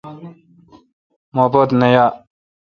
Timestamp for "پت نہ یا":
1.51-2.05